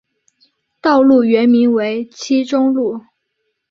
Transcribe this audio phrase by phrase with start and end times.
[0.81, 3.01] 道路原名为七中路。